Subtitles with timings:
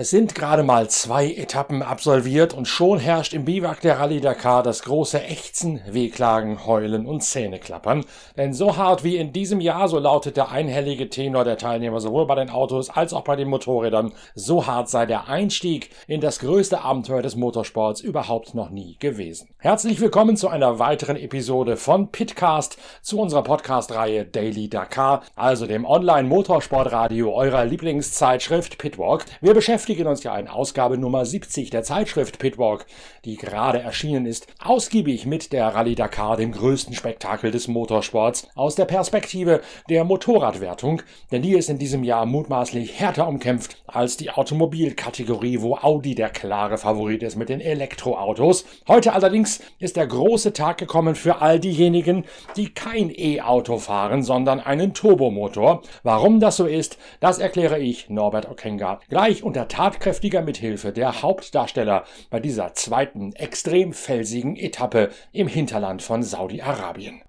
[0.00, 4.62] Es sind gerade mal zwei Etappen absolviert und schon herrscht im Biwak der Rallye Dakar
[4.62, 8.06] das große Ächzen, Wehklagen, Heulen und Zähneklappern.
[8.34, 12.26] Denn so hart wie in diesem Jahr, so lautet der einhellige Tenor der Teilnehmer sowohl
[12.26, 16.38] bei den Autos als auch bei den Motorrädern, so hart sei der Einstieg in das
[16.38, 19.50] größte Abenteuer des Motorsports überhaupt noch nie gewesen.
[19.58, 25.84] Herzlich willkommen zu einer weiteren Episode von Pitcast zu unserer Podcast-Reihe Daily Dakar, also dem
[25.84, 29.26] Online-Motorsportradio eurer Lieblingszeitschrift Pitwalk.
[29.42, 32.86] Wir beschäftigen beschäftigen uns ja in Ausgabe Nummer 70 der Zeitschrift Pitwalk,
[33.24, 38.76] die gerade erschienen ist, ausgiebig mit der Rallye Dakar, dem größten Spektakel des Motorsports, aus
[38.76, 44.30] der Perspektive der Motorradwertung, denn die ist in diesem Jahr mutmaßlich härter umkämpft als die
[44.30, 48.64] Automobilkategorie, wo Audi der klare Favorit ist mit den Elektroautos.
[48.86, 54.60] Heute allerdings ist der große Tag gekommen für all diejenigen, die kein E-Auto fahren, sondern
[54.60, 55.82] einen Turbomotor.
[56.04, 62.04] Warum das so ist, das erkläre ich Norbert Okenga gleich unter tatkräftiger Mithilfe der Hauptdarsteller
[62.28, 67.22] bei dieser zweiten extrem felsigen Etappe im Hinterland von Saudi-Arabien.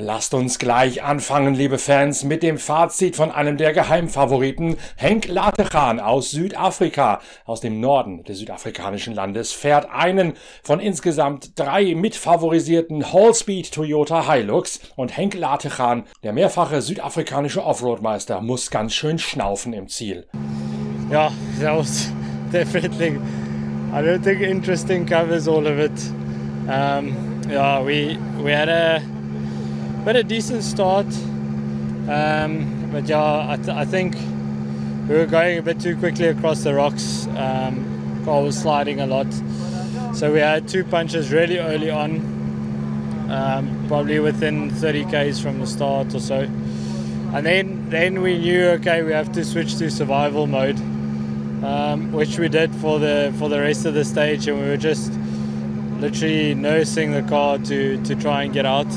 [0.00, 5.98] Lasst uns gleich anfangen, liebe Fans, mit dem Fazit von einem der Geheimfavoriten, Henk Latechan
[5.98, 7.20] aus Südafrika.
[7.44, 14.78] Aus dem Norden des südafrikanischen Landes fährt einen von insgesamt drei mitfavorisierten Hallspeed Toyota Hilux
[14.94, 20.28] und Henk Latechan, der mehrfache südafrikanische Offroadmeister, muss ganz schön schnaufen im Ziel.
[21.10, 22.12] Ja, that was
[22.52, 23.18] definitely,
[23.92, 25.90] I don't think interesting covers all of it.
[26.68, 29.02] Um, yeah, we, we had a
[30.08, 31.04] but a decent start.
[32.08, 34.14] Um, but yeah, I, th- I, think
[35.06, 37.26] we were going a bit too quickly across the rocks.
[37.36, 39.30] Um, car was sliding a lot,
[40.16, 42.20] so we had two punches really early on,
[43.30, 46.38] um, probably within 30 k's from the start or so.
[47.34, 50.78] And then then we knew okay we have to switch to survival mode,
[51.62, 54.78] um, which we did for the for the rest of the stage, and we were
[54.78, 55.12] just
[56.00, 58.88] literally nursing the car to to try and get out.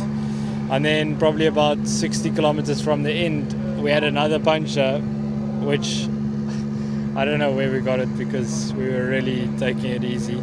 [0.71, 6.07] And then probably about 60 kilometers from the end, we had another puncture, which
[7.17, 10.41] I don't know where we got it because we were really taking it easy.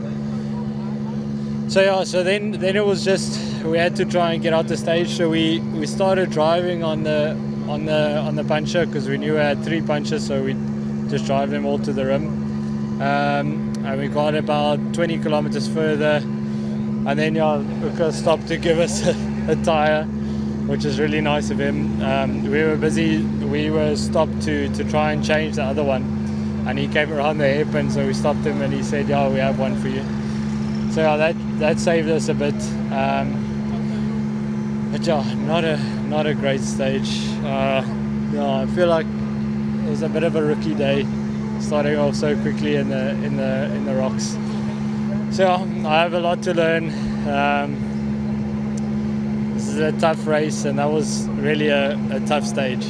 [1.70, 4.68] So yeah, so then then it was just we had to try and get out
[4.68, 5.08] the stage.
[5.08, 7.30] So we we started driving on the
[7.66, 10.54] on the on the puncher because we knew we had three punches, so we
[11.08, 12.26] just drive them all to the rim.
[13.00, 16.20] Um, and we got about 20 kilometers further,
[17.06, 20.06] and then yeah, Luca stopped to give us a, a tire
[20.68, 22.00] which is really nice of him.
[22.02, 26.02] Um, we were busy, we were stopped to, to try and change the other one,
[26.68, 29.38] and he came around the hairpin, so we stopped him and he said, Yeah, we
[29.38, 30.04] have one for you.
[30.92, 32.54] So yeah, that, that saved us a bit.
[32.92, 33.48] Um,
[34.92, 35.76] but yeah, not a
[36.08, 37.28] not a great stage.
[37.44, 41.06] Uh, I feel like it was a bit of a rookie day,
[41.60, 44.36] starting off so quickly in the in the in the rocks.
[45.36, 46.88] So yeah, I have a lot to learn.
[47.28, 47.87] Um,
[49.58, 52.86] this is a tough race and that was really a, a tough stage.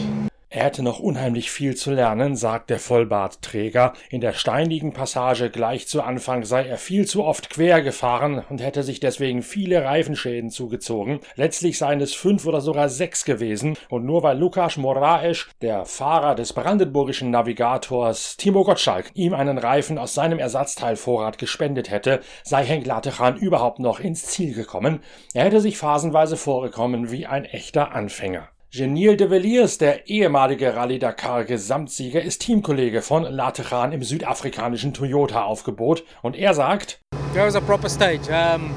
[0.50, 3.92] Er hätte noch unheimlich viel zu lernen, sagt der Vollbartträger.
[4.08, 8.62] In der steinigen Passage gleich zu Anfang sei er viel zu oft quer gefahren und
[8.62, 11.20] hätte sich deswegen viele Reifenschäden zugezogen.
[11.36, 13.76] Letztlich seien es fünf oder sogar sechs gewesen.
[13.90, 19.98] Und nur weil Lukas Moraes, der Fahrer des brandenburgischen Navigators Timo Gottschalk, ihm einen Reifen
[19.98, 25.00] aus seinem Ersatzteilvorrat gespendet hätte, sei Henk Latechan überhaupt noch ins Ziel gekommen.
[25.34, 28.48] Er hätte sich phasenweise vorgekommen wie ein echter Anfänger.
[28.70, 35.44] Genil de Villiers, der ehemalige Rallye Dakar Gesamtsieger, ist Teamkollege von Latechan im südafrikanischen Toyota
[35.44, 37.00] Aufgebot und er sagt:
[37.32, 38.28] That was a proper stage.
[38.28, 38.74] Um,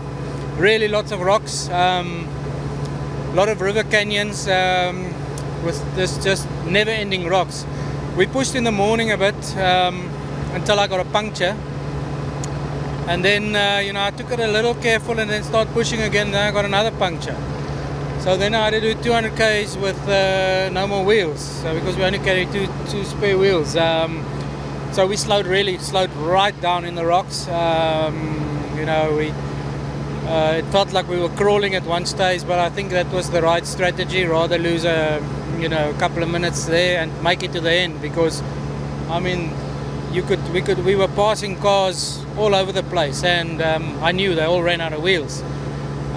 [0.57, 2.25] really lots of rocks, um,
[3.35, 5.13] lot of river canyons um,
[5.65, 7.65] with this just never-ending rocks.
[8.17, 10.09] We pushed in the morning a bit um,
[10.55, 11.53] until I got a puncture.
[13.09, 16.01] And then, uh, you know, I took it a little careful and then start pushing
[16.01, 16.31] again.
[16.31, 17.35] Then I got another puncture.
[18.21, 21.97] So then I had to do 200 k's with uh, no more wheels, so because
[21.97, 23.75] we only carry two two spare wheels.
[23.75, 24.23] Um,
[24.91, 27.47] so we slowed really slowed right down in the rocks.
[27.47, 29.31] Um, you know, we
[30.29, 33.31] uh, it felt like we were crawling at one stage, but I think that was
[33.31, 34.23] the right strategy.
[34.25, 35.19] Rather lose a
[35.57, 38.43] you know a couple of minutes there and make it to the end because
[39.09, 39.51] I mean
[40.11, 44.11] you could we could we were passing cars all over the place, and um, I
[44.11, 45.41] knew they all ran out of wheels.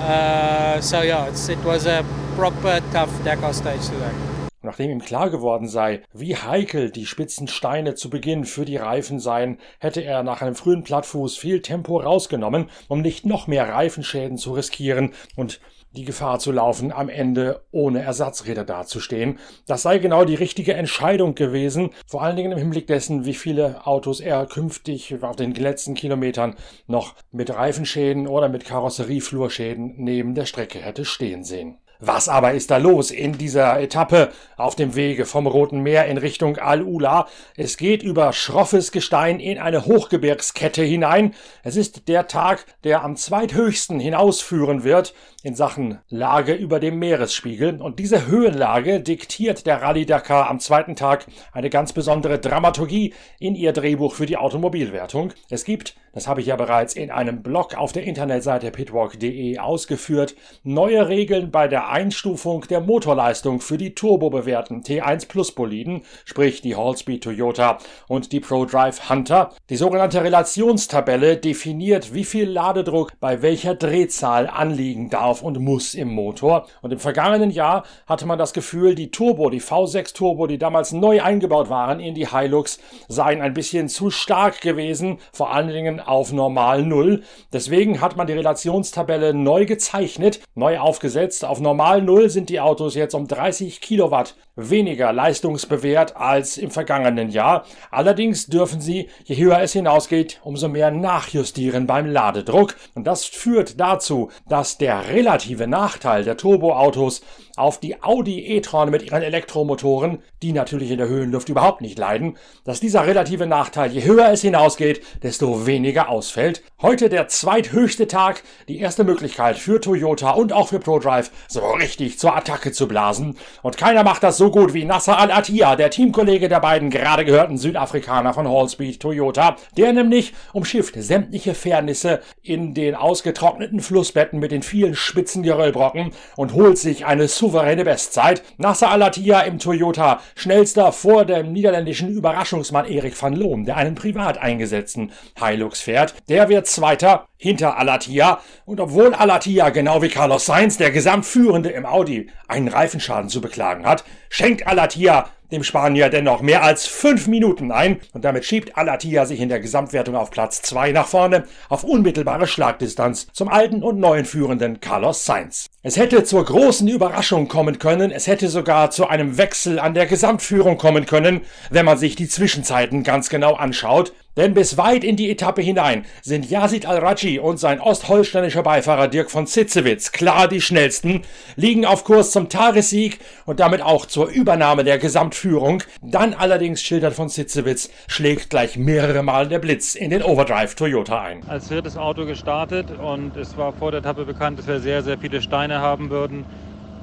[0.05, 2.05] Uh, so yeah, it was a
[2.37, 4.13] proper tough Dakar stage today.
[4.61, 9.19] Nachdem ihm klar geworden sei, wie heikel die spitzen Steine zu Beginn für die Reifen
[9.19, 14.37] seien, hätte er nach einem frühen Plattfuß viel Tempo rausgenommen, um nicht noch mehr Reifenschäden
[14.37, 15.61] zu riskieren und
[15.97, 19.39] die Gefahr zu laufen, am Ende ohne Ersatzräder dazustehen.
[19.67, 23.87] Das sei genau die richtige Entscheidung gewesen, vor allen Dingen im Hinblick dessen, wie viele
[23.87, 26.57] Autos er künftig auf den letzten Kilometern
[26.87, 31.79] noch mit Reifenschäden oder mit Karosserieflurschäden neben der Strecke hätte stehen sehen.
[32.07, 36.19] Was aber ist da los in dieser Etappe auf dem Wege vom Roten Meer in
[36.19, 37.29] Richtung Al-Ula?
[37.57, 41.33] Es geht über schroffes Gestein in eine Hochgebirgskette hinein.
[41.63, 47.81] Es ist der Tag, der am zweithöchsten hinausführen wird in Sachen Lage über dem Meeresspiegel.
[47.81, 53.55] Und diese Höhenlage diktiert der Rallye Dakar am zweiten Tag eine ganz besondere Dramaturgie in
[53.55, 55.33] ihr Drehbuch für die Automobilwertung.
[55.49, 60.37] Es gibt, das habe ich ja bereits in einem Blog auf der Internetseite pitwalk.de ausgeführt,
[60.63, 66.77] neue Regeln bei der Einstufung der Motorleistung für die turbobewährten T1 Plus Boliden, sprich die
[66.77, 69.51] Hallspeed Toyota und die ProDrive Hunter.
[69.71, 76.09] Die sogenannte Relationstabelle definiert, wie viel Ladedruck bei welcher Drehzahl anliegen darf und muss im
[76.09, 76.67] Motor.
[76.81, 80.93] Und im vergangenen Jahr hatte man das Gefühl, die Turbo, die V6 Turbo, die damals
[80.93, 82.79] neu eingebaut waren in die Hilux,
[83.09, 87.23] seien ein bisschen zu stark gewesen, vor allen Dingen auf normal Null.
[87.53, 91.45] Deswegen hat man die Relationstabelle neu gezeichnet, neu aufgesetzt.
[91.45, 97.31] Auf normal Null sind die Autos jetzt um 30 Kilowatt weniger leistungsbewährt als im vergangenen
[97.31, 97.65] Jahr.
[97.91, 102.77] Allerdings dürfen sie, je höher es hinausgeht, umso mehr nachjustieren beim Ladedruck.
[102.95, 107.23] Und das führt dazu, dass der relative Nachteil der Turboautos
[107.57, 112.37] auf die Audi e-tron mit ihren Elektromotoren, die natürlich in der Höhenluft überhaupt nicht leiden,
[112.65, 116.63] dass dieser relative Nachteil, je höher es hinausgeht, desto weniger ausfällt.
[116.85, 122.19] Heute der zweithöchste Tag, die erste Möglichkeit für Toyota und auch für ProDrive so richtig
[122.19, 123.39] zur Attacke zu blasen.
[123.63, 127.57] Und keiner macht das so gut wie Nasser Al-Attiyah, der Teamkollege der beiden gerade gehörten
[127.57, 134.63] Südafrikaner von Hallspeed Toyota, der nämlich umschifft sämtliche Fairnisse in den ausgetrockneten Flussbetten mit den
[134.63, 138.43] vielen spitzen Geröllbrocken und holt sich eine souveräne Bestzeit.
[138.59, 144.37] Nasser Al-Attiyah im Toyota, schnellster vor dem niederländischen Überraschungsmann Erik van Loom, der einen privat
[144.37, 146.13] eingesetzten Hilux fährt.
[146.29, 151.87] Der wird Zweiter hinter Alatia und obwohl Alatia genau wie Carlos Sainz, der Gesamtführende im
[151.87, 157.71] Audi, einen Reifenschaden zu beklagen hat, schenkt Alatia dem Spanier dennoch mehr als fünf Minuten
[157.71, 161.85] ein und damit schiebt Alatia sich in der Gesamtwertung auf Platz zwei nach vorne auf
[161.85, 165.71] unmittelbare Schlagdistanz zum alten und neuen Führenden Carlos Sainz.
[165.83, 170.07] Es hätte zur großen Überraschung kommen können, es hätte sogar zu einem Wechsel an der
[170.07, 174.13] Gesamtführung kommen können, wenn man sich die Zwischenzeiten ganz genau anschaut.
[174.37, 179.31] Denn bis weit in die Etappe hinein sind Yazid Al-Raji und sein ostholsteinischer Beifahrer Dirk
[179.31, 181.23] von Zitzewitz klar die schnellsten,
[181.55, 185.85] liegen auf Kurs zum Tagessieg und damit auch zur Übernahme der Gesamtführung.
[186.03, 191.23] Dann allerdings schildert von Zitzewitz, schlägt gleich mehrere Mal der Blitz in den Overdrive Toyota
[191.23, 191.49] ein.
[191.49, 195.17] Als drittes Auto gestartet und es war vor der Etappe bekannt, dass wir sehr, sehr
[195.17, 196.45] viele Steine haben würden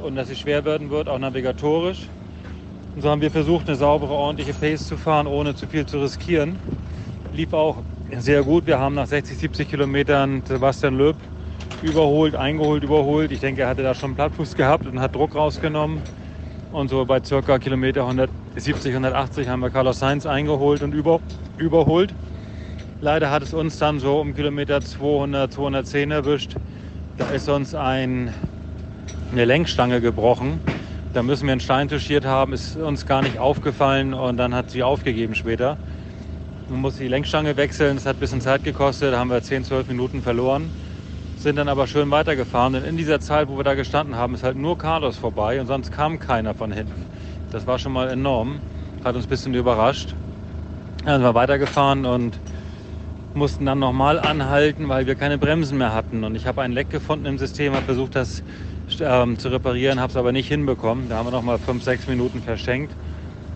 [0.04, 2.10] und dass es schwer werden wird, auch navigatorisch.
[2.94, 6.02] Und so haben wir versucht, eine saubere, ordentliche Pace zu fahren, ohne zu viel zu
[6.02, 6.60] riskieren
[7.34, 7.78] lief auch
[8.18, 8.68] sehr gut.
[8.68, 11.16] Wir haben nach 60, 70 Kilometern Sebastian Löb
[11.82, 13.32] überholt, eingeholt, überholt.
[13.32, 16.02] Ich denke, er hatte da schon einen Plattfuß gehabt und hat Druck rausgenommen.
[16.72, 21.22] Und so bei circa Kilometer 170, 180 haben wir Carlos Sainz eingeholt und über,
[21.58, 22.14] überholt.
[23.02, 26.56] Leider hat es uns dann so um Kilometer 200, 210 erwischt.
[27.18, 28.34] Da ist uns ein,
[29.32, 30.60] eine Lenkstange gebrochen.
[31.14, 34.70] Da müssen wir einen Stein touchiert haben, ist uns gar nicht aufgefallen und dann hat
[34.70, 35.78] sie aufgegeben später.
[36.72, 39.66] Man muss die Lenkstange wechseln, das hat ein bisschen Zeit gekostet, da haben wir 10,
[39.66, 40.72] 12 Minuten verloren.
[41.36, 42.76] Sind dann aber schön weitergefahren.
[42.76, 45.68] Und in dieser Zeit, wo wir da gestanden haben, ist halt nur Carlos vorbei und
[45.68, 47.08] sonst kam keiner von hinten.
[47.52, 48.62] Das war schon mal enorm,
[49.04, 50.16] hat uns ein bisschen überrascht.
[51.04, 52.40] Dann sind wir weitergefahren und
[53.34, 56.24] mussten dann nochmal anhalten, weil wir keine Bremsen mehr hatten.
[56.24, 58.44] Und ich habe ein Leck gefunden im System, habe versucht, das
[59.02, 61.10] ähm, zu reparieren, habe es aber nicht hinbekommen.
[61.10, 62.96] Da haben wir nochmal 5, 6 Minuten verschenkt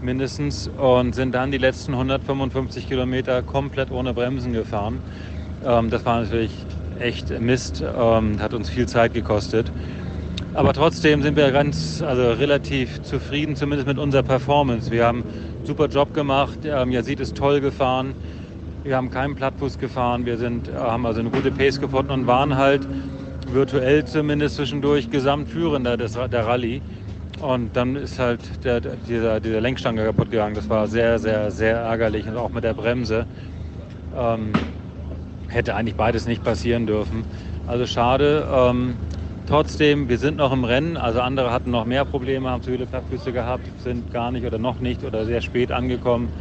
[0.01, 4.99] mindestens und sind dann die letzten 155 Kilometer komplett ohne Bremsen gefahren.
[5.65, 6.51] Ähm, das war natürlich
[6.99, 9.71] echt Mist, ähm, hat uns viel Zeit gekostet.
[10.53, 14.89] Aber trotzdem sind wir ganz, also relativ zufrieden, zumindest mit unserer Performance.
[14.89, 16.59] Wir haben einen super Job gemacht.
[16.63, 18.15] Ähm, Yazid ist toll gefahren.
[18.83, 20.25] Wir haben keinen Plattfuß gefahren.
[20.25, 22.87] Wir sind, haben also eine gute Pace gefunden und waren halt
[23.51, 26.81] virtuell zumindest zwischendurch Gesamtführender des, der Rallye.
[27.41, 30.55] Und dann ist halt der, dieser, dieser Lenkstange kaputt gegangen.
[30.55, 32.27] Das war sehr, sehr, sehr ärgerlich.
[32.27, 33.27] Und auch mit der Bremse
[34.15, 34.53] ähm,
[35.49, 37.25] hätte eigentlich beides nicht passieren dürfen.
[37.67, 38.47] Also schade.
[38.49, 38.95] Ähm,
[39.47, 40.97] Trotzdem, wir sind noch im Rennen.
[40.97, 44.57] Also andere hatten noch mehr Probleme, haben zu viele Plattfüße gehabt, sind gar nicht oder
[44.57, 46.31] noch nicht oder sehr spät angekommen.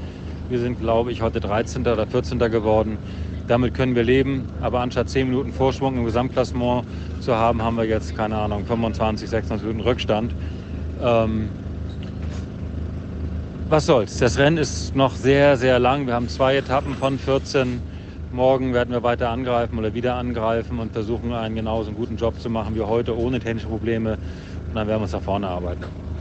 [0.49, 1.83] Wir sind, glaube ich, heute 13.
[1.93, 2.51] oder 14.
[2.51, 2.99] geworden.
[3.47, 4.47] Damit können wir leben.
[4.63, 6.87] Aber anstatt 10 Minuten Vorsprung im Gesamtklassement
[7.21, 10.35] zu haben, haben wir jetzt, keine Ahnung, 25, 26 Minuten Rückstand.
[11.05, 11.51] Ähm,
[13.69, 14.17] was soll's?
[14.19, 16.07] Das Rennen ist noch sehr, sehr lang.
[16.07, 17.83] Wir haben zwei Etappen von 14.
[18.31, 22.49] Morgen werden wir weiter angreifen oder wieder angreifen und versuchen, einen genauso guten Job zu
[22.49, 24.13] machen wie heute, ohne technische Probleme.
[24.71, 26.14] Und dann werden wir uns nach vorne arbeiten.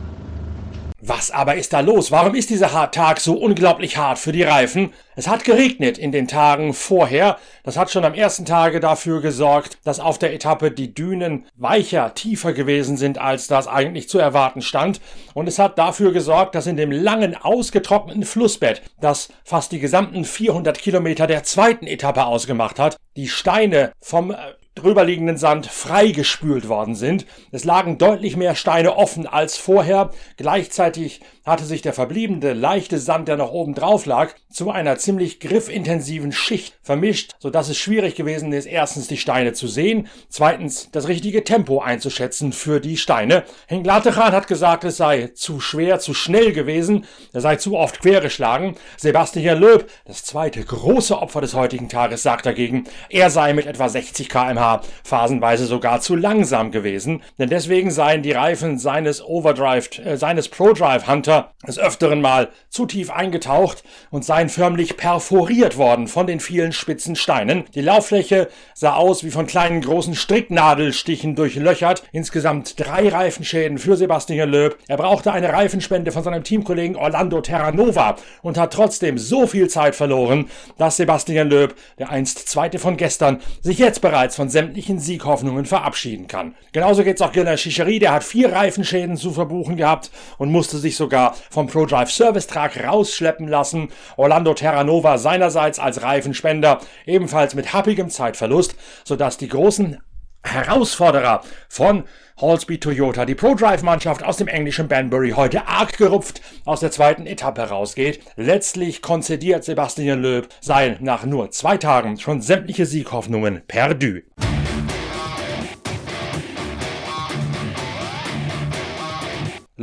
[1.05, 2.11] Was aber ist da los?
[2.11, 4.93] Warum ist dieser Tag so unglaublich hart für die Reifen?
[5.17, 7.37] Es hat geregnet in den Tagen vorher.
[7.65, 12.13] Das hat schon am ersten Tage dafür gesorgt, dass auf der Etappe die Dünen weicher,
[12.13, 15.01] tiefer gewesen sind, als das eigentlich zu erwarten stand.
[15.33, 20.23] Und es hat dafür gesorgt, dass in dem langen, ausgetrockneten Flussbett, das fast die gesamten
[20.23, 24.37] 400 Kilometer der zweiten Etappe ausgemacht hat, die Steine vom äh,
[24.75, 27.25] drüberliegenden Sand freigespült worden sind.
[27.51, 30.11] Es lagen deutlich mehr Steine offen als vorher.
[30.37, 35.39] Gleichzeitig hatte sich der verbliebene leichte Sand, der noch oben drauf lag, zu einer ziemlich
[35.39, 40.89] griffintensiven Schicht vermischt, so dass es schwierig gewesen ist, erstens die Steine zu sehen, zweitens
[40.91, 43.43] das richtige Tempo einzuschätzen für die Steine.
[43.67, 48.01] Henk Latechan hat gesagt, es sei zu schwer, zu schnell gewesen, er sei zu oft
[48.01, 48.75] quergeschlagen.
[48.97, 53.89] Sebastian Löb, das zweite große Opfer des heutigen Tages, sagt dagegen, er sei mit etwa
[53.89, 54.29] 60
[54.63, 60.47] kmh phasenweise sogar zu langsam gewesen, denn deswegen seien die Reifen seines Overdrive, äh, seines
[60.49, 66.39] ProDrive Hunter des Öfteren mal zu tief eingetaucht und seien förmlich perforiert worden von den
[66.39, 67.65] vielen spitzen Steinen.
[67.75, 72.03] Die Lauffläche sah aus wie von kleinen großen Stricknadelstichen durchlöchert.
[72.11, 74.77] Insgesamt drei Reifenschäden für Sebastian Löb.
[74.87, 79.95] Er brauchte eine Reifenspende von seinem Teamkollegen Orlando Terranova und hat trotzdem so viel Zeit
[79.95, 85.65] verloren, dass Sebastian Löb, der einst Zweite von gestern, sich jetzt bereits von sämtlichen Sieghoffnungen
[85.65, 86.55] verabschieden kann.
[86.71, 90.95] Genauso geht's auch Gilles Chichery, der hat vier Reifenschäden zu verbuchen gehabt und musste sich
[90.95, 93.89] sogar vom ProDrive Service Truck rausschleppen lassen.
[94.15, 99.97] Orlando Terranova seinerseits als Reifenspender ebenfalls mit happigem Zeitverlust, sodass die großen
[100.43, 102.03] Herausforderer von
[102.39, 107.61] Hallspeed Toyota, die ProDrive-Mannschaft aus dem englischen Banbury, heute arg gerupft aus der zweiten Etappe
[107.61, 108.19] herausgeht.
[108.35, 114.21] Letztlich konzediert Sebastian Loeb sein nach nur zwei Tagen schon sämtliche Sieghoffnungen perdu.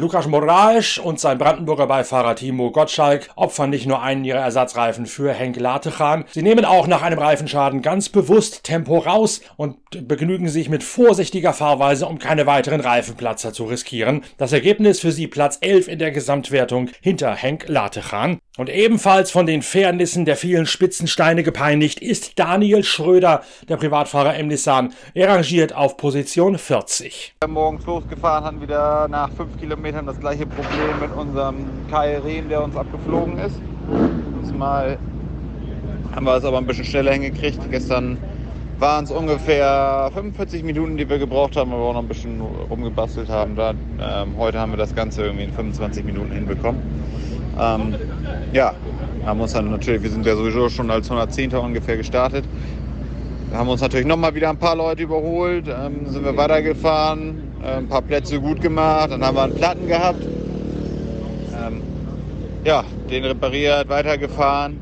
[0.01, 5.35] Lukas Moraes und sein Brandenburger Beifahrer Timo Gottschalk opfern nicht nur einen ihrer Ersatzreifen für
[5.35, 9.77] Henk Latechan, sie nehmen auch nach einem Reifenschaden ganz bewusst Tempo raus und
[10.09, 14.25] begnügen sich mit vorsichtiger Fahrweise, um keine weiteren Reifenplatzer zu riskieren.
[14.39, 18.39] Das Ergebnis für sie Platz 11 in der Gesamtwertung hinter Henk Latechan.
[18.61, 23.41] Und ebenfalls von den Fairnissen der vielen Spitzensteine gepeinigt ist Daniel Schröder,
[23.71, 24.93] der Privatfahrer im Nissan.
[25.15, 27.37] Er rangiert auf Position 40.
[27.41, 31.55] Wir sind morgens losgefahren, hatten wieder nach fünf Kilometern das gleiche Problem mit unserem
[31.91, 33.57] Kai Rehn, der uns abgeflogen ist.
[34.43, 34.99] Diesmal
[36.15, 37.61] haben wir es aber ein bisschen schneller hingekriegt.
[37.71, 38.19] Gestern
[38.79, 42.43] waren es ungefähr 45 Minuten, die wir gebraucht haben, weil wir auch noch ein bisschen
[42.69, 43.57] rumgebastelt haben.
[43.57, 46.83] Da, ähm, heute haben wir das Ganze irgendwie in 25 Minuten hinbekommen.
[47.59, 47.95] Ähm,
[48.53, 48.75] ja,
[49.25, 51.55] haben uns dann natürlich, wir sind ja sowieso schon als 110.
[51.55, 52.45] ungefähr gestartet.
[53.53, 57.89] Haben uns natürlich nochmal wieder ein paar Leute überholt, ähm, sind wir weitergefahren, äh, ein
[57.89, 60.23] paar Plätze gut gemacht, dann haben wir einen Platten gehabt.
[60.23, 61.83] Ähm,
[62.65, 64.79] ja, den repariert, weitergefahren.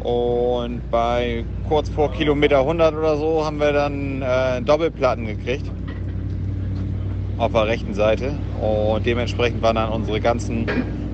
[0.00, 5.70] Und bei kurz vor Kilometer 100 oder so haben wir dann äh, Doppelplatten gekriegt
[7.38, 8.38] auf der rechten Seite.
[8.60, 10.66] Und dementsprechend waren dann unsere ganzen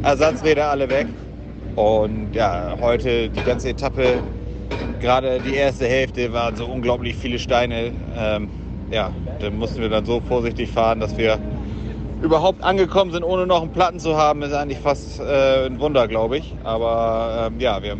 [0.02, 1.06] Ersatzräder alle weg.
[1.76, 4.20] Und ja, heute die ganze Etappe,
[5.00, 7.92] gerade die erste Hälfte, waren so unglaublich viele Steine.
[8.16, 8.48] Ähm,
[8.90, 11.38] ja, da mussten wir dann so vorsichtig fahren, dass wir
[12.22, 16.08] überhaupt angekommen sind, ohne noch einen Platten zu haben, ist eigentlich fast äh, ein Wunder,
[16.08, 16.54] glaube ich.
[16.64, 17.96] Aber ähm, ja, wir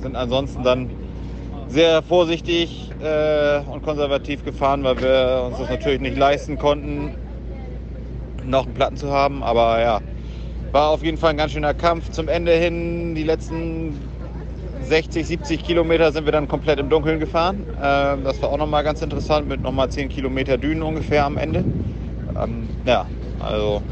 [0.00, 0.90] sind ansonsten dann
[1.68, 7.14] sehr vorsichtig äh, und konservativ gefahren, weil wir uns das natürlich nicht leisten konnten,
[8.44, 9.42] noch einen Platten zu haben.
[9.42, 10.00] Aber ja,
[10.72, 12.10] war auf jeden Fall ein ganz schöner Kampf.
[12.10, 14.00] Zum Ende hin, die letzten
[14.82, 17.64] 60, 70 Kilometer sind wir dann komplett im Dunkeln gefahren.
[17.82, 21.60] Ähm, das war auch nochmal ganz interessant mit nochmal 10 Kilometer Dünen ungefähr am Ende.
[21.60, 23.06] Ähm, ja,
[23.38, 23.82] also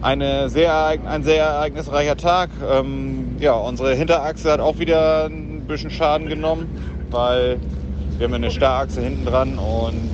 [0.00, 2.50] eine sehr, ein sehr ereignisreicher Tag.
[2.70, 6.68] Ähm, ja, unsere Hinterachse hat auch wieder ein bisschen Schaden genommen,
[7.10, 7.58] weil
[8.16, 10.10] wir haben eine Starrachse hinten dran und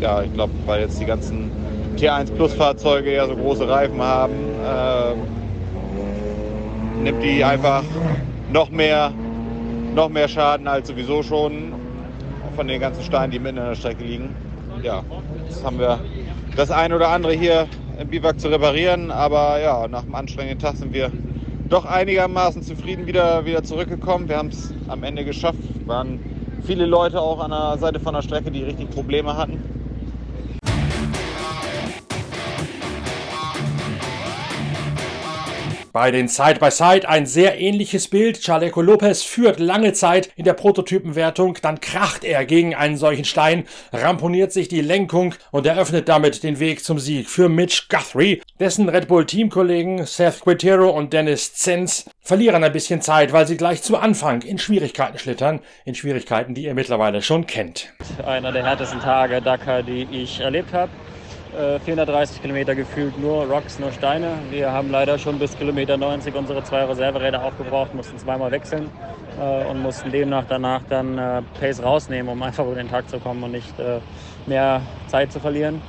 [0.00, 1.50] ja, ich glaube, weil jetzt die ganzen
[1.96, 5.14] T1 Plus Fahrzeuge ja so große Reifen haben, äh,
[7.02, 7.82] nimmt die einfach
[8.52, 9.12] noch mehr,
[9.94, 11.72] noch mehr Schaden als sowieso schon
[12.56, 14.34] von den ganzen Steinen, die mitten in der Strecke liegen.
[14.82, 15.02] ja,
[15.48, 15.98] jetzt haben wir
[16.56, 17.66] das eine oder andere hier
[17.98, 19.10] im Biwak zu reparieren.
[19.10, 21.10] Aber ja, nach einem anstrengenden Tag sind wir
[21.68, 24.28] doch einigermaßen zufrieden wieder, wieder zurückgekommen.
[24.28, 25.58] Wir haben es am Ende geschafft.
[25.86, 26.20] Waren
[26.64, 29.73] viele Leute auch an der Seite von der Strecke, die richtig Probleme hatten.
[35.94, 38.42] Bei den Side-by-Side ein sehr ähnliches Bild.
[38.42, 43.62] Chaleco Lopez führt lange Zeit in der Prototypenwertung, dann kracht er gegen einen solchen Stein,
[43.92, 48.42] ramponiert sich die Lenkung und eröffnet damit den Weg zum Sieg für Mitch Guthrie.
[48.58, 53.56] Dessen Red Bull Teamkollegen Seth Quintero und Dennis Zenz verlieren ein bisschen Zeit, weil sie
[53.56, 57.92] gleich zu Anfang in Schwierigkeiten schlittern, in Schwierigkeiten, die ihr mittlerweile schon kennt.
[58.26, 60.90] Einer der härtesten Tage Dakar, die ich erlebt habe.
[61.84, 64.32] 430 äh, Kilometer gefühlt nur Rocks, nur Steine.
[64.50, 68.90] Wir haben leider schon bis Kilometer 90 unsere zwei Reserveräder aufgebraucht, mussten zweimal wechseln
[69.40, 73.18] äh, und mussten demnach danach dann äh, Pace rausnehmen, um einfach über den Tag zu
[73.18, 74.00] kommen und nicht äh,
[74.46, 75.80] mehr Zeit zu verlieren.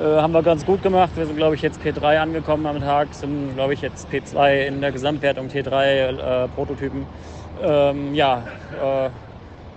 [0.00, 1.10] Äh, haben wir ganz gut gemacht.
[1.16, 4.80] Wir sind, glaube ich, jetzt P3 angekommen am Tag, sind, glaube ich, jetzt P2 in
[4.80, 7.06] der Gesamtwertung T3 äh, Prototypen.
[7.62, 8.42] Ähm, ja,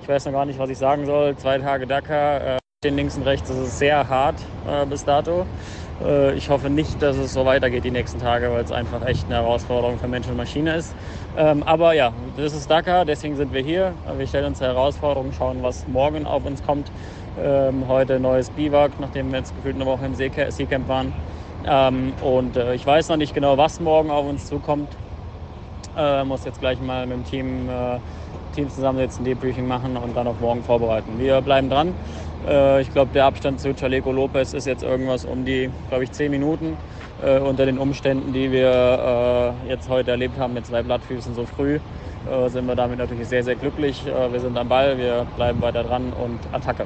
[0.02, 1.36] ich weiß noch gar nicht, was ich sagen soll.
[1.36, 4.36] Zwei Tage Dakar den links und rechts ist es sehr hart
[4.68, 5.46] äh, bis dato.
[6.04, 9.26] Äh, ich hoffe nicht, dass es so weitergeht die nächsten Tage, weil es einfach echt
[9.26, 10.94] eine Herausforderung für Mensch und Maschine ist.
[11.38, 13.94] Ähm, aber ja, das ist Dakar, deswegen sind wir hier.
[14.18, 16.92] Wir stellen uns die Herausforderung, schauen, was morgen auf uns kommt.
[17.42, 21.14] Ähm, heute neues Biwak, nachdem wir jetzt gefühlt eine Woche im Seacamp waren.
[21.66, 24.90] Ähm, und äh, ich weiß noch nicht genau, was morgen auf uns zukommt.
[25.96, 28.00] Äh, muss jetzt gleich mal mit dem Team, äh,
[28.54, 31.18] Team zusammensetzen, Debriefing machen und dann auf morgen vorbereiten.
[31.18, 31.94] Wir bleiben dran.
[32.48, 36.12] Äh, ich glaube, der Abstand zu Chaleco Lopez ist jetzt irgendwas um die, glaube ich,
[36.12, 36.78] 10 Minuten.
[37.24, 41.46] Äh, unter den Umständen, die wir äh, jetzt heute erlebt haben mit zwei Blattfüßen so
[41.46, 41.80] früh,
[42.48, 44.06] sind wir damit natürlich sehr, sehr glücklich.
[44.06, 46.86] Wir sind am Ball, wir bleiben weiter dran und Attacke.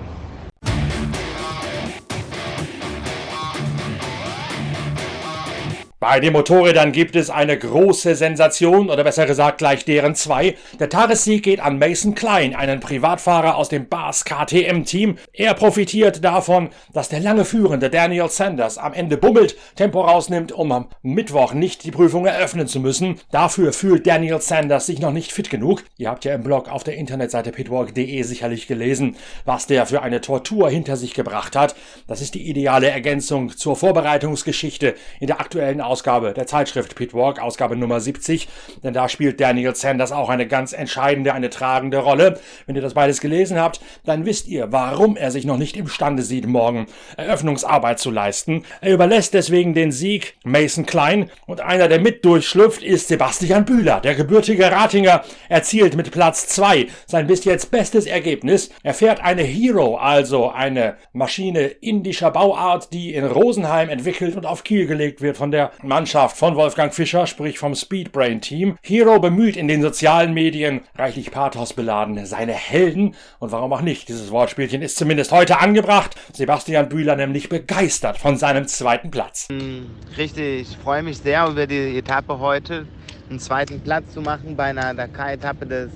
[6.00, 10.56] Bei den Motorrädern gibt es eine große Sensation, oder besser gesagt gleich deren zwei.
[10.80, 15.18] Der Tagessieg geht an Mason Klein, einen Privatfahrer aus dem Bars KTM-Team.
[15.34, 20.72] Er profitiert davon, dass der lange führende Daniel Sanders am Ende bummelt, Tempo rausnimmt, um
[20.72, 23.20] am Mittwoch nicht die Prüfung eröffnen zu müssen.
[23.32, 25.84] Dafür fühlt Daniel Sanders sich noch nicht fit genug.
[25.98, 30.22] Ihr habt ja im Blog auf der Internetseite pitwalk.de sicherlich gelesen, was der für eine
[30.22, 31.76] Tortur hinter sich gebracht hat.
[32.06, 37.76] Das ist die ideale Ergänzung zur Vorbereitungsgeschichte in der aktuellen Ausgabe der Zeitschrift Pitwalk, Ausgabe
[37.76, 38.48] Nummer 70,
[38.84, 42.40] denn da spielt Daniel Sanders auch eine ganz entscheidende, eine tragende Rolle.
[42.66, 46.24] Wenn ihr das beides gelesen habt, dann wisst ihr, warum er sich noch nicht imstande
[46.24, 48.64] sieht, morgen Eröffnungsarbeit zu leisten.
[48.82, 54.02] Er überlässt deswegen den Sieg Mason Klein und einer, der mit durchschlüpft, ist Sebastian Bühler.
[54.02, 58.70] Der gebürtige Ratinger erzielt mit Platz 2 sein bis jetzt bestes Ergebnis.
[58.84, 64.64] Er fährt eine Hero, also eine Maschine indischer Bauart, die in Rosenheim entwickelt und auf
[64.64, 68.78] Kiel gelegt wird von der Mannschaft von Wolfgang Fischer, sprich vom Speedbrain Team.
[68.82, 73.16] Hero bemüht in den sozialen Medien, reichlich Pathos beladen, seine Helden.
[73.40, 74.08] Und warum auch nicht?
[74.10, 76.16] Dieses Wortspielchen ist zumindest heute angebracht.
[76.34, 79.48] Sebastian Bühler nämlich begeistert von seinem zweiten Platz.
[79.50, 79.88] Hm,
[80.18, 82.88] richtig, ich freue mich sehr über die Etappe heute,
[83.30, 85.90] einen zweiten Platz zu machen bei einer Dakar-Etappe.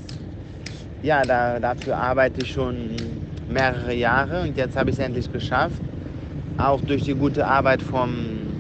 [1.02, 2.96] ja, da, dafür arbeite ich schon
[3.50, 5.82] mehrere Jahre und jetzt habe ich es endlich geschafft.
[6.58, 8.51] Auch durch die gute Arbeit vom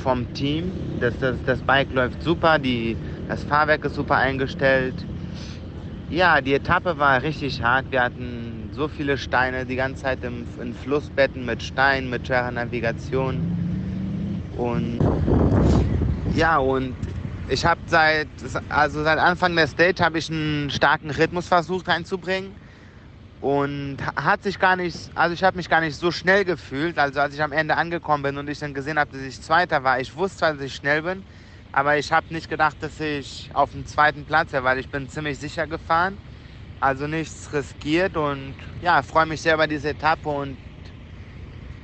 [0.00, 0.72] vom Team.
[1.00, 2.96] Das, das, das Bike läuft super, die,
[3.28, 4.94] das Fahrwerk ist super eingestellt.
[6.10, 7.86] Ja, die Etappe war richtig hart.
[7.90, 12.50] Wir hatten so viele Steine, die ganze Zeit im, in Flussbetten mit Steinen, mit schwerer
[12.50, 13.40] Navigation.
[14.56, 14.98] Und
[16.34, 16.94] ja, und
[17.48, 18.28] ich habe seit,
[18.68, 22.59] also seit Anfang der Stage habe ich einen starken Rhythmus versucht reinzubringen
[23.40, 27.20] und hat sich gar nicht, also ich habe mich gar nicht so schnell gefühlt, also
[27.20, 30.00] als ich am Ende angekommen bin und ich dann gesehen habe, dass ich Zweiter war.
[30.00, 31.24] Ich wusste zwar, dass ich schnell bin,
[31.72, 35.08] aber ich habe nicht gedacht, dass ich auf dem zweiten Platz wäre, weil ich bin
[35.08, 36.20] ziemlich sicher gefahren,
[36.80, 40.60] also nichts riskiert und ja, freue mich sehr über diese Etappe und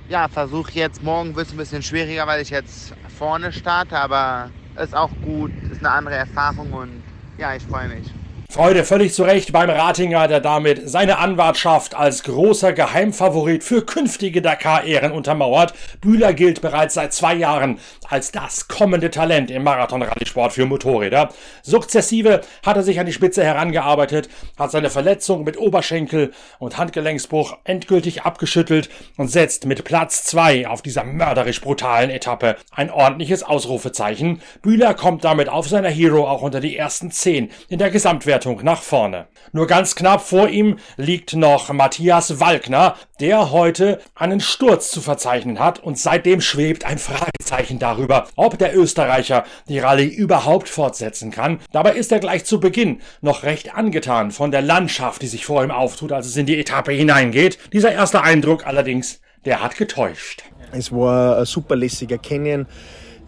[0.09, 4.55] ja, versuche jetzt morgen wird es ein bisschen schwieriger, weil ich jetzt vorne starte, aber
[4.77, 8.16] ist auch gut, ist eine andere Erfahrung und ja, ich freue mich.
[8.49, 14.41] Freude völlig zu Recht beim Ratinger, der damit seine Anwartschaft als großer Geheimfavorit für künftige
[14.41, 15.75] Dakar-Ehren untermauert.
[16.01, 17.79] Bühler gilt bereits seit zwei Jahren
[18.09, 21.31] als das kommende Talent im Marathon-Rallye-Sport für Motorräder.
[21.63, 27.59] Sukzessive hat er sich an die Spitze herangearbeitet, hat seine Verletzung mit Oberschenkel und Handgelenksbruch
[27.65, 34.41] endgültig abgeschüttelt und setzt mit Platz zwei auf dieser mörderisch brutalen Etappe ein ordentliches Ausrufezeichen.
[34.63, 38.64] Bühler kommt damit auf seiner Hero auch unter die ersten zehn in der Gesamtwertung Gesamtwertung
[38.64, 39.27] nach vorne.
[39.53, 45.59] Nur ganz knapp vor ihm liegt noch Matthias Walkner, der heute einen Sturz zu verzeichnen
[45.59, 51.61] hat und seitdem schwebt ein Fragezeichen darüber, ob der Österreicher die Rallye überhaupt fortsetzen kann.
[51.72, 55.64] Dabei ist er gleich zu Beginn noch recht angetan von der Landschaft, die sich vor
[55.64, 57.59] ihm auftut, als es in die Etappe hineingeht.
[57.72, 60.42] Dieser erste Eindruck allerdings, der hat getäuscht.
[60.72, 62.66] Es war ein super lässiger Canyon,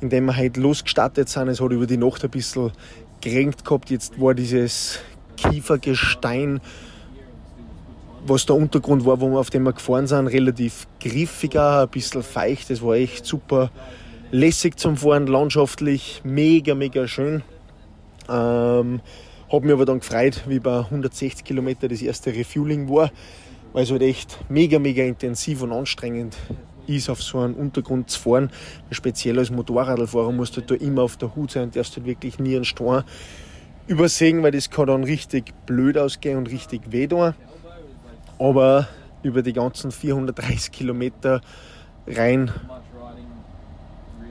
[0.00, 1.48] in dem wir heute losgestartet sind.
[1.48, 2.72] Es hat über die Nacht ein bisschen
[3.20, 3.90] geregnet gehabt.
[3.90, 5.00] Jetzt war dieses
[5.36, 6.60] Kiefergestein,
[8.26, 12.22] was der Untergrund war, wo wir auf dem wir gefahren sind, relativ griffiger, ein bisschen
[12.22, 12.70] feucht.
[12.70, 13.70] Es war echt super
[14.30, 17.42] lässig zum Fahren, landschaftlich mega, mega schön.
[18.28, 19.00] Ähm,
[19.50, 23.10] habe mich aber dann gefreut, wie bei 160 Kilometer das erste Refueling war,
[23.72, 26.36] weil es halt echt mega, mega intensiv und anstrengend
[26.88, 28.50] ist, auf so einem Untergrund zu fahren.
[28.90, 32.38] Speziell als Motorradfahrer musst du da immer auf der Hut sein, darfst du halt wirklich
[32.38, 33.04] nie einen Stein
[33.86, 37.34] übersehen, weil das kann dann richtig blöd ausgehen und richtig weh tun.
[38.38, 38.88] Aber
[39.22, 41.40] über die ganzen 430 Kilometer
[42.06, 42.50] rein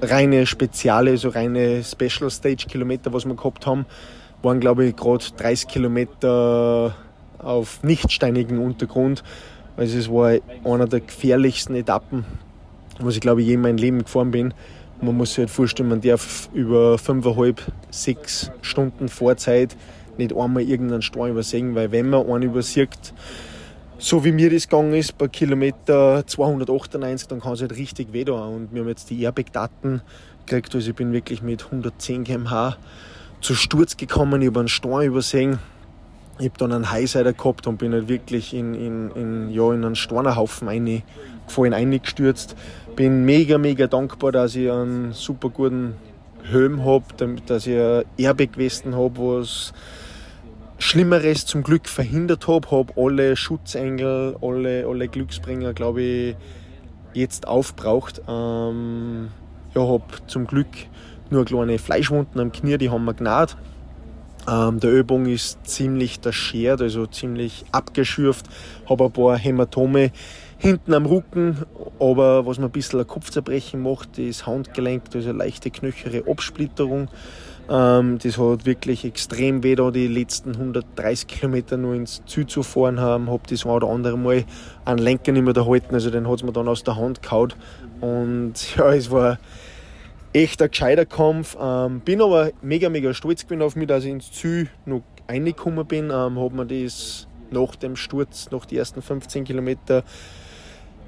[0.01, 3.85] reine Speziale, also reine Special Stage Kilometer, was wir gehabt haben,
[4.43, 6.95] waren glaube ich gerade 30 Kilometer
[7.39, 9.23] auf nicht steinigen Untergrund.
[9.75, 12.25] Also es war einer der gefährlichsten Etappen,
[12.99, 14.53] was ich glaube ich je in meinem Leben gefahren bin.
[15.01, 19.75] Man muss sich halt vorstellen, man darf über fünfeinhalb, sechs Stunden Vorzeit
[20.17, 23.13] nicht einmal irgendeinen Stein übersehen, weil wenn man einen übersieht,
[23.99, 28.23] so wie mir das gegangen ist, bei Kilometer 298, dann kann es halt richtig weh
[28.23, 28.39] tun.
[28.39, 30.01] Und wir haben jetzt die Airbag-Daten
[30.45, 32.77] gekriegt, also ich bin wirklich mit 110 km/h
[33.41, 35.59] zu Sturz gekommen, ich habe einen Stein übersehen.
[36.39, 39.83] Ich habe dann einen Highsider gehabt und bin halt wirklich in, in, in, ja, in
[39.83, 42.55] einen Steinerhaufen reingefallen, reingestürzt.
[42.95, 45.95] Bin mega, mega dankbar, dass ich einen super guten
[46.43, 47.05] Helm habe,
[47.47, 49.73] dass ich ein Airbag-Westen habe, was
[50.77, 52.69] Schlimmeres zum Glück verhindert habe.
[52.69, 56.35] Habe alle Schutzengel, alle, alle Glücksbringer, glaube ich,
[57.13, 58.21] jetzt aufbraucht.
[58.27, 59.29] Ähm,
[59.73, 60.67] ja, habe zum Glück
[61.29, 63.57] nur kleine Fleischwunden am Knie, die haben wir genäht.
[64.47, 68.45] Ähm, der Ölbogen ist ziemlich verschert, also ziemlich abgeschürft.
[68.89, 70.11] Habe ein paar Hämatome
[70.57, 71.65] hinten am Rücken,
[71.99, 77.09] aber was mir ein bisschen ein Kopfzerbrechen macht, ist Handgelenk, also eine leichte knöchere Absplitterung.
[77.69, 82.63] Ähm, das hat wirklich extrem weh, da die letzten 130 Kilometer nur ins Ziel zu
[82.63, 83.29] fahren haben.
[83.29, 84.45] Habe das ein oder andere Mal
[84.85, 87.53] einen Lenker nicht mehr erhalten, also den hat es mir dann aus der Hand gehauen.
[87.99, 89.37] Und ja, es war
[90.37, 91.57] echt ein gescheiter Kampf.
[91.59, 95.85] Ähm, bin aber mega, mega stolz gewesen auf mich, dass ich ins Ziel noch reingekommen
[95.85, 96.05] bin.
[96.05, 100.03] Ähm, habe mir das nach dem Sturz, nach den ersten 15 Kilometern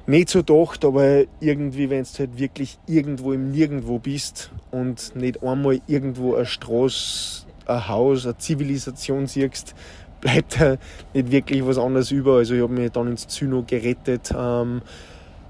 [0.08, 5.44] nicht so gedacht, aber irgendwie, wenn du halt wirklich irgendwo im Nirgendwo bist und nicht
[5.44, 9.76] einmal irgendwo eine Straße, ein Haus, eine Zivilisation siehst,
[10.22, 10.78] bleibt da
[11.14, 12.38] nicht wirklich was anderes über.
[12.38, 14.34] Also ich habe mich dann ins Zyno gerettet.
[14.36, 14.82] Ähm,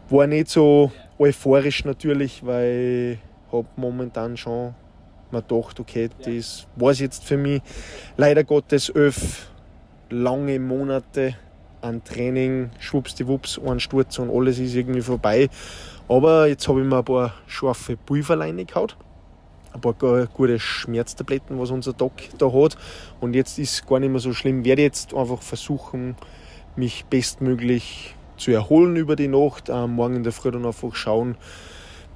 [0.10, 3.20] war nicht so euphorisch natürlich, weil
[3.52, 4.74] habe momentan schon
[5.32, 7.62] mir gedacht, okay, das war es jetzt für mich.
[8.18, 9.50] Leider Gottes elf
[10.10, 11.36] lange Monate
[11.82, 15.50] an Training, schwuppsdiwupps, ein Sturz und alles ist irgendwie vorbei.
[16.08, 18.98] Aber jetzt habe ich mir ein paar scharfe Pulverleine gehaut,
[19.74, 22.78] ein paar gute Schmerztabletten, was unser Doc da hat.
[23.20, 24.62] Und jetzt ist es gar nicht mehr so schlimm.
[24.62, 26.16] Ich werde jetzt einfach versuchen,
[26.76, 29.70] mich bestmöglich zu erholen über die Nacht.
[29.70, 31.36] Ähm, morgen in der Früh dann einfach schauen,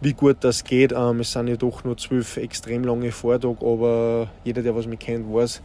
[0.04, 0.92] wie gut das geht.
[0.92, 5.00] Ähm, es sind ja doch nur zwölf extrem lange Vortage, aber jeder, der was mich
[5.00, 5.62] kennt, weiß,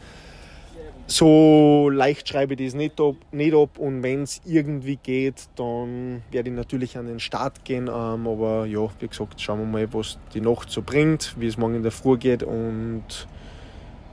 [1.10, 6.22] so leicht schreibe ich das nicht ab, nicht ab und wenn es irgendwie geht, dann
[6.30, 7.88] werde ich natürlich an den Start gehen.
[7.88, 11.56] Ähm, aber ja, wie gesagt, schauen wir mal, was die Nacht so bringt, wie es
[11.56, 13.26] morgen in der Früh geht und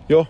[0.07, 0.25] ja,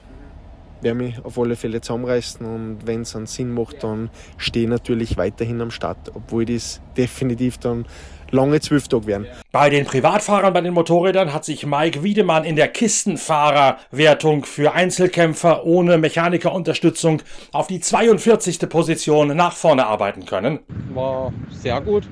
[0.82, 4.70] werde mich auf alle Fälle zusammenreißen und wenn es einen Sinn macht, dann stehe ich
[4.70, 7.86] natürlich weiterhin am Start, obwohl das definitiv dann
[8.32, 9.28] lange zwölf Tage werden.
[9.52, 15.66] Bei den Privatfahrern bei den Motorrädern hat sich Mike Wiedemann in der Kistenfahrerwertung für Einzelkämpfer
[15.66, 18.70] ohne Mechanikerunterstützung auf die 42.
[18.70, 20.60] Position nach vorne arbeiten können.
[20.94, 22.08] War sehr gut.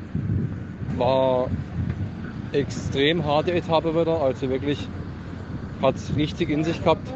[0.98, 1.50] War
[2.52, 4.88] extrem harte Etappe wieder, also wirklich
[5.82, 7.08] hat es richtig in sich gehabt.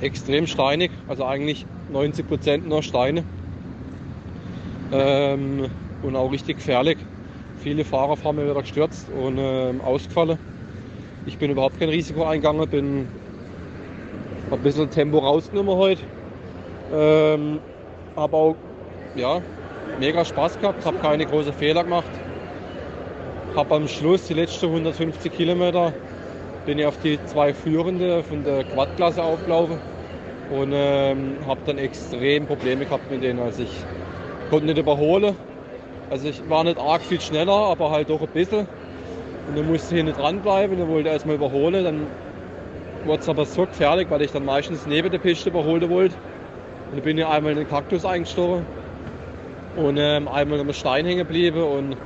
[0.00, 3.24] Extrem steinig, also eigentlich 90 Prozent nur Steine.
[4.92, 5.70] Ähm,
[6.02, 6.98] und auch richtig gefährlich.
[7.58, 10.38] Viele Fahrer haben mir wieder gestürzt und äh, ausgefallen.
[11.26, 13.08] Ich bin überhaupt kein Risiko eingegangen, bin
[14.50, 16.02] ein bisschen Tempo rausgenommen heute.
[16.94, 17.58] Ähm,
[18.16, 18.56] habe auch
[19.16, 19.40] ja,
[19.98, 22.10] mega Spaß gehabt, habe keine großen Fehler gemacht.
[23.56, 25.92] Habe am Schluss die letzten 150 Kilometer
[26.66, 29.78] bin ich auf die zwei Führende von der Quadklasse aufgelaufen.
[30.50, 33.40] und ähm, habe dann extrem Probleme gehabt mit denen.
[33.40, 33.84] Also ich
[34.50, 35.36] konnte nicht überholen.
[36.10, 38.66] Also ich war nicht arg viel schneller, aber halt doch ein bisschen.
[39.48, 41.84] Und dann musste ich nicht dranbleiben, dann wollte ich erstmal überholen.
[41.84, 42.06] Dann
[43.04, 46.14] wurde es aber so gefährlich, weil ich dann meistens neben der Piste überholen wollte.
[46.90, 48.64] Und dann bin ich einmal in den Kaktus eingestochen
[49.76, 51.62] und ähm, einmal am Stein hängen geblieben.
[51.62, 51.96] Und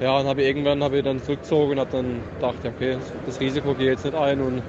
[0.00, 2.96] ja, dann habe ich irgendwann habe ich dann zurückgezogen und habe dann gedacht, okay,
[3.26, 4.62] das Risiko gehe jetzt nicht ein und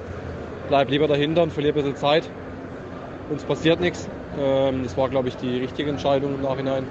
[0.69, 2.29] bleib lieber dahinter und verliere ein bisschen Zeit.
[3.29, 4.07] Uns passiert nichts.
[4.39, 6.85] Ähm, das war, glaube ich, die richtige Entscheidung im Nachhinein.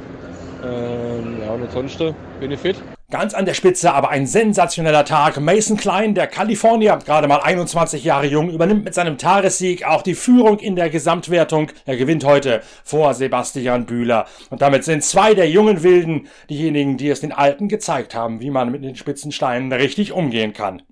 [0.64, 2.76] Ähm, ja, und ansonsten bin ich fit.
[3.08, 5.40] Ganz an der Spitze aber ein sensationeller Tag.
[5.40, 10.16] Mason Klein, der Kalifornier, gerade mal 21 Jahre jung, übernimmt mit seinem Tagessieg auch die
[10.16, 11.70] Führung in der Gesamtwertung.
[11.84, 14.26] Er gewinnt heute vor Sebastian Bühler.
[14.50, 18.50] Und damit sind zwei der jungen Wilden diejenigen, die es den Alten gezeigt haben, wie
[18.50, 20.82] man mit den Spitzensteinen richtig umgehen kann.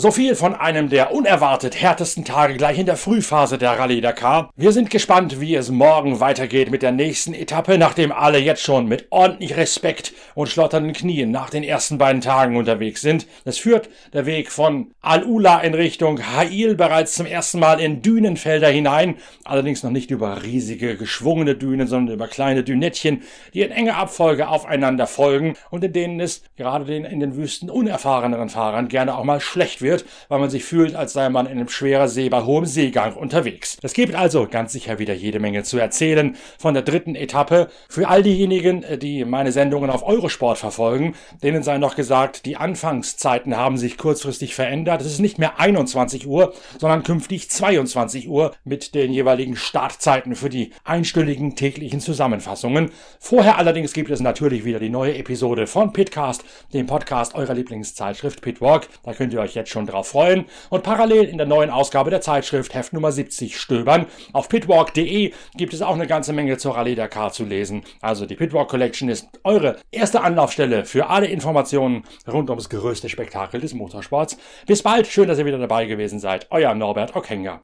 [0.00, 4.50] So viel von einem der unerwartet härtesten Tage gleich in der Frühphase der Rallye Dakar.
[4.56, 8.86] Wir sind gespannt, wie es morgen weitergeht mit der nächsten Etappe, nachdem alle jetzt schon
[8.86, 13.26] mit ordentlich Respekt und schlotternden Knien nach den ersten beiden Tagen unterwegs sind.
[13.44, 18.68] Es führt der Weg von Al-Ula in Richtung Hail bereits zum ersten Mal in Dünenfelder
[18.68, 23.98] hinein, allerdings noch nicht über riesige geschwungene Dünen, sondern über kleine Dünettchen, die in enger
[23.98, 29.14] Abfolge aufeinander folgen und in denen es gerade den in den Wüsten unerfahreneren Fahrern gerne
[29.14, 32.08] auch mal schlecht wird wird, weil man sich fühlt, als sei man in einem schweren
[32.08, 33.76] See bei hohem Seegang unterwegs.
[33.82, 37.68] Es gibt also ganz sicher wieder jede Menge zu erzählen von der dritten Etappe.
[37.88, 43.56] Für all diejenigen, die meine Sendungen auf Eurosport verfolgen, denen sei noch gesagt, die Anfangszeiten
[43.56, 45.00] haben sich kurzfristig verändert.
[45.00, 50.48] Es ist nicht mehr 21 Uhr, sondern künftig 22 Uhr mit den jeweiligen Startzeiten für
[50.48, 52.90] die einstündigen täglichen Zusammenfassungen.
[53.18, 58.40] Vorher allerdings gibt es natürlich wieder die neue Episode von Pitcast, dem Podcast eurer Lieblingszeitschrift
[58.40, 58.88] Pitwalk.
[59.02, 62.10] Da könnt ihr euch jetzt schon schon drauf freuen und parallel in der neuen Ausgabe
[62.10, 64.06] der Zeitschrift Heft Nummer 70 stöbern.
[64.32, 67.82] Auf pitwalk.de gibt es auch eine ganze Menge zur Rallye Dakar zu lesen.
[68.00, 73.60] Also die Pitwalk Collection ist eure erste Anlaufstelle für alle Informationen rund ums größte Spektakel
[73.60, 74.36] des Motorsports.
[74.66, 76.46] Bis bald, schön, dass ihr wieder dabei gewesen seid.
[76.50, 77.60] Euer Norbert Okenga.